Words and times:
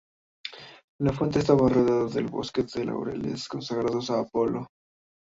La 0.99 1.13
fuente 1.13 1.37
estaba 1.37 1.69
rodeada 1.69 2.07
de 2.07 2.21
un 2.21 2.25
bosque 2.31 2.63
de 2.73 2.85
laureles 2.85 3.47
consagrados 3.47 4.09
a 4.09 4.21
Apolo. 4.21 4.65